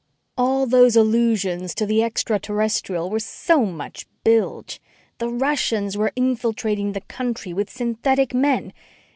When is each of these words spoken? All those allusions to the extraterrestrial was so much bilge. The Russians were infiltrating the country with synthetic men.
All 0.35 0.65
those 0.65 0.95
allusions 0.95 1.75
to 1.75 1.85
the 1.85 2.01
extraterrestrial 2.01 3.07
was 3.11 3.23
so 3.23 3.67
much 3.67 4.07
bilge. 4.23 4.81
The 5.19 5.29
Russians 5.29 5.95
were 5.95 6.11
infiltrating 6.15 6.93
the 6.93 7.01
country 7.01 7.53
with 7.53 7.69
synthetic 7.69 8.33
men. 8.33 8.73